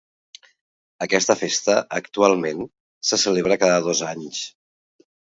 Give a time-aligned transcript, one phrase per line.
[1.05, 2.63] Aquesta festa, actualment,
[3.09, 4.41] se celebra cada dos anys.